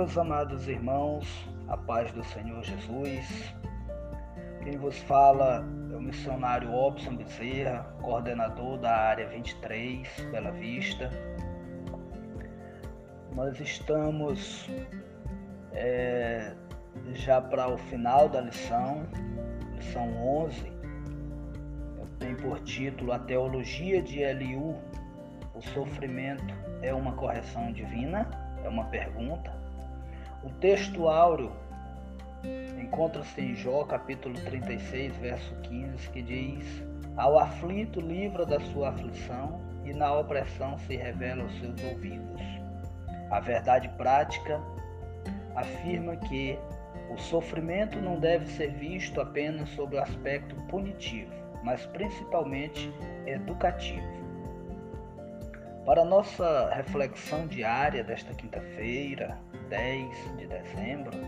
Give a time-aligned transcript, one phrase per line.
[0.00, 1.28] Meus amados irmãos,
[1.68, 3.54] a paz do Senhor Jesus.
[4.64, 11.10] Quem vos fala é o missionário Robson Bezerra, coordenador da área 23, Bela Vista.
[13.34, 14.70] Nós estamos
[15.74, 16.54] é,
[17.12, 19.06] já para o final da lição,
[19.74, 20.72] lição 11.
[22.18, 24.78] Tem por título A Teologia de Eliú,
[25.54, 28.26] o sofrimento é uma correção divina?
[28.64, 29.59] É uma pergunta.
[30.42, 31.52] O texto áureo
[32.80, 36.82] encontra-se em Jó, capítulo 36, verso 15, que diz:
[37.14, 42.40] Ao aflito livra da sua aflição e na opressão se revela aos seus ouvidos.
[43.30, 44.58] A verdade prática
[45.54, 46.58] afirma que
[47.10, 51.32] o sofrimento não deve ser visto apenas sob o aspecto punitivo,
[51.62, 52.90] mas principalmente
[53.26, 54.19] educativo.
[55.84, 59.38] Para nossa reflexão diária desta quinta-feira,
[59.70, 61.18] 10 de dezembro,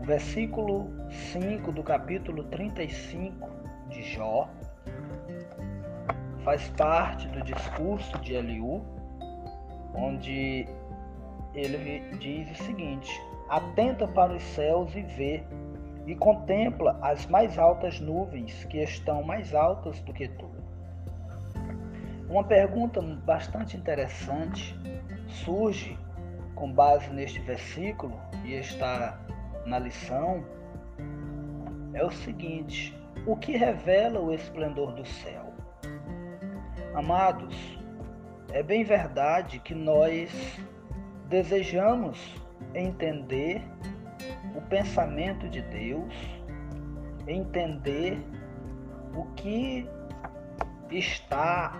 [0.00, 0.90] o versículo
[1.32, 3.48] 5 do capítulo 35
[3.90, 4.50] de Jó
[6.44, 8.82] faz parte do discurso de Eliú,
[9.94, 10.66] onde
[11.54, 13.08] ele diz o seguinte:
[13.48, 15.44] Atenta para os céus e vê,
[16.06, 20.51] e contempla as mais altas nuvens que estão mais altas do que tu
[22.32, 24.74] uma pergunta bastante interessante
[25.44, 25.98] surge
[26.54, 29.20] com base neste versículo e está
[29.66, 30.42] na lição.
[31.92, 35.52] É o seguinte: o que revela o esplendor do céu?
[36.94, 37.54] Amados,
[38.50, 40.58] é bem verdade que nós
[41.28, 42.18] desejamos
[42.74, 43.62] entender
[44.56, 46.14] o pensamento de Deus,
[47.26, 48.18] entender
[49.14, 49.86] o que
[50.90, 51.78] está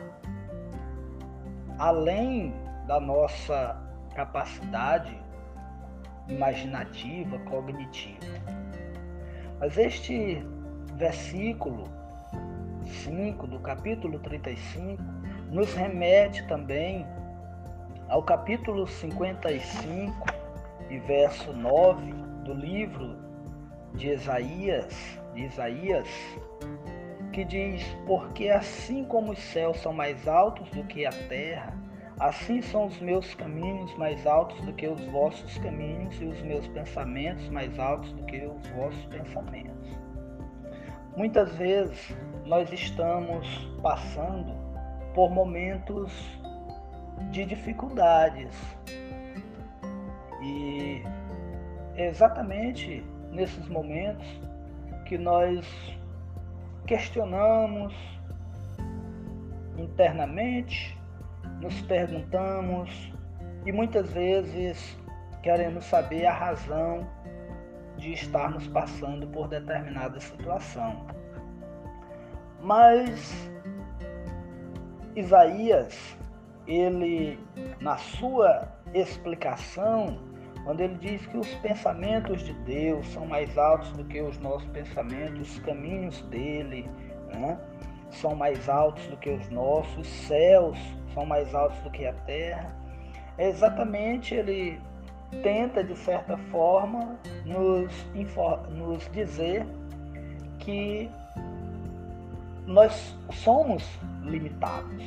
[1.83, 2.55] além
[2.87, 3.77] da nossa
[4.15, 5.21] capacidade
[6.29, 8.25] imaginativa, cognitiva.
[9.59, 10.47] Mas este
[10.95, 11.83] versículo
[12.85, 15.03] 5 do capítulo 35
[15.51, 17.05] nos remete também
[18.09, 20.25] ao capítulo 55
[20.89, 22.13] e verso 9
[22.45, 23.17] do livro
[23.95, 24.95] de Isaías,
[25.35, 26.09] de Isaías,
[27.33, 31.77] que diz: Porque assim como os céus são mais altos do que a terra,
[32.21, 36.69] assim são os meus caminhos mais altos do que os vossos caminhos, e os meus
[36.69, 39.99] pensamentos mais altos do que os vossos pensamentos.
[41.17, 42.15] Muitas vezes
[42.47, 43.47] nós estamos
[43.83, 44.55] passando
[45.15, 46.13] por momentos
[47.31, 48.55] de dificuldades.
[50.43, 51.03] E
[51.95, 54.27] é exatamente nesses momentos
[55.07, 55.67] que nós
[56.93, 57.95] questionamos
[59.79, 60.95] internamente,
[61.59, 63.11] nos perguntamos
[63.65, 64.99] e muitas vezes
[65.43, 67.09] queremos saber a razão
[67.97, 71.07] de estarmos passando por determinada situação.
[72.61, 73.51] Mas
[75.17, 76.15] Isaías,
[76.67, 77.39] ele
[77.81, 80.19] na sua explicação,
[80.65, 84.69] quando ele diz que os pensamentos de Deus são mais altos do que os nossos
[84.69, 86.89] pensamentos, os caminhos dele
[87.35, 87.59] né,
[88.11, 90.79] são mais altos do que os nossos, os céus
[91.15, 92.75] são mais altos do que a terra.
[93.39, 94.81] É exatamente ele
[95.43, 98.07] tenta, de certa forma, nos,
[98.71, 99.67] nos dizer
[100.59, 101.11] que
[102.67, 103.83] nós somos
[104.23, 105.03] limitados.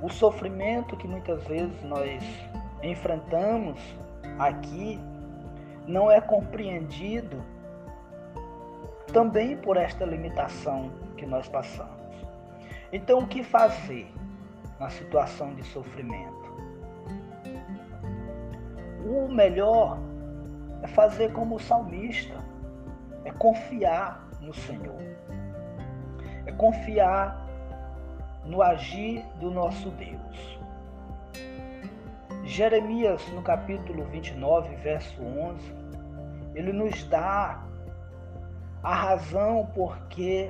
[0.00, 2.22] O sofrimento que muitas vezes nós
[2.82, 3.78] enfrentamos
[4.38, 4.98] aqui
[5.86, 7.42] não é compreendido
[9.12, 11.94] também por esta limitação que nós passamos.
[12.92, 14.12] Então, o que fazer
[14.78, 16.46] na situação de sofrimento?
[19.04, 19.98] O melhor
[20.82, 22.34] é fazer como o salmista,
[23.24, 25.00] é confiar no Senhor,
[26.44, 27.46] é confiar
[28.44, 30.55] no agir do nosso Deus.
[32.46, 35.74] Jeremias, no capítulo 29, verso 11,
[36.54, 37.60] ele nos dá
[38.84, 40.48] a razão por que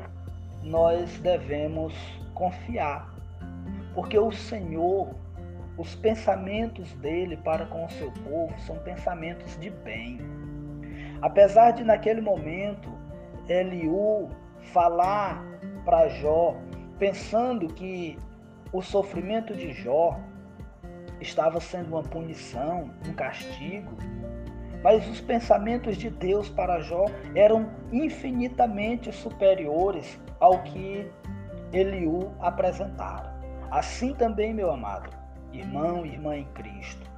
[0.63, 1.95] nós devemos
[2.35, 3.11] confiar.
[3.95, 5.09] Porque o Senhor,
[5.79, 10.21] os pensamentos dele para com o seu povo são pensamentos de bem.
[11.23, 12.93] Apesar de naquele momento
[13.49, 14.29] Eliú
[14.75, 15.43] falar
[15.87, 16.57] para Jó,
[16.99, 18.19] pensando que
[18.71, 20.21] o sofrimento de Jó
[21.21, 23.93] estava sendo uma punição, um castigo,
[24.83, 31.11] mas os pensamentos de Deus para Jó eram infinitamente superiores ao que
[31.73, 33.35] Eliú apresentara.
[33.71, 35.11] Assim também, meu amado,
[35.53, 37.11] irmão e irmã em Cristo,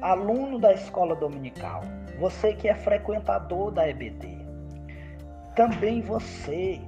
[0.00, 1.82] aluno da escola dominical,
[2.18, 4.38] você que é frequentador da EBD,
[5.54, 6.80] também você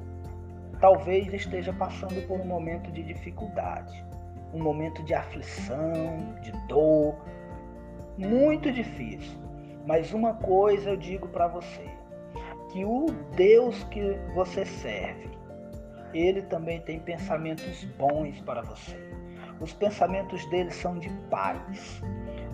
[0.81, 4.05] talvez esteja passando por um momento de dificuldade,
[4.53, 7.17] um momento de aflição, de dor,
[8.19, 9.39] muito difícil.
[9.87, 11.91] Mas uma coisa eu digo para você,
[12.71, 15.31] que o Deus que você serve,
[16.15, 18.97] ele também tem pensamentos bons para você.
[19.61, 22.03] Os pensamentos dele são de paz.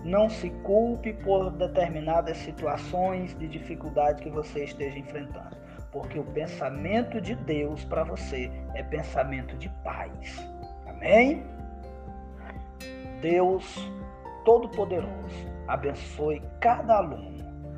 [0.03, 5.57] Não se culpe por determinadas situações de dificuldade que você esteja enfrentando,
[5.91, 10.49] porque o pensamento de Deus para você é pensamento de paz.
[10.87, 11.58] Amém?
[13.21, 13.89] Deus
[14.45, 17.37] Todo-Poderoso abençoe cada aluno,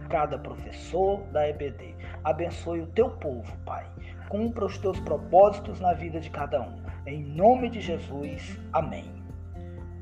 [0.10, 1.96] cada professor da EBD.
[2.24, 3.86] Abençoe o teu povo, Pai.
[4.30, 6.82] Cumpra os teus propósitos na vida de cada um.
[7.06, 9.12] Em nome de Jesus, amém.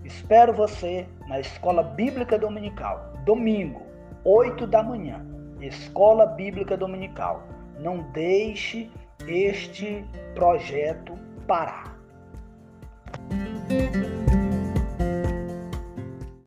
[0.04, 3.82] Espero você na Escola Bíblica Dominical, domingo,
[4.24, 5.26] 8 da manhã.
[5.60, 7.44] Escola Bíblica Dominical.
[7.80, 8.92] Não deixe
[9.28, 10.06] este
[10.36, 11.89] projeto parar.